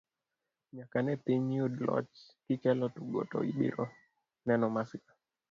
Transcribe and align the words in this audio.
nyaka 0.75 0.97
ne 1.03 1.13
piny 1.23 1.45
yud 1.57 1.73
loch, 1.85 2.13
kikelo 2.45 2.85
tugo 2.95 3.19
to 3.31 3.37
ibiro 3.51 3.85
neno 4.47 4.65
masira 4.75 5.11